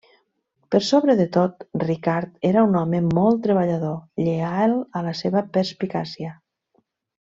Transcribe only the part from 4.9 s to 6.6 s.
a la seva perspicàcia.